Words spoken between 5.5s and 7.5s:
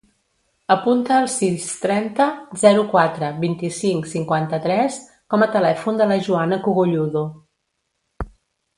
telèfon de la Joana Cogolludo.